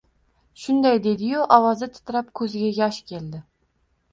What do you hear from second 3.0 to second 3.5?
keldi.